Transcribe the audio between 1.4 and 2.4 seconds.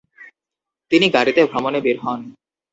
ভ্রমনে বের হন।